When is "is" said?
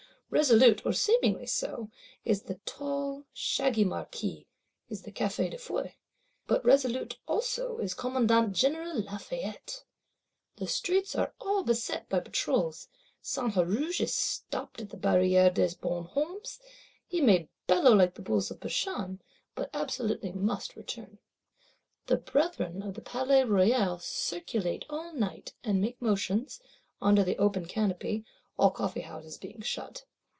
2.23-2.43, 4.87-5.01, 7.79-7.93, 13.99-14.13